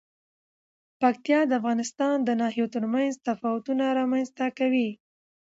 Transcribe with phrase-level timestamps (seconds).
[1.01, 4.89] پکتیا د افغانستان د ناحیو ترمنځ تفاوتونه رامنځ ته کوي.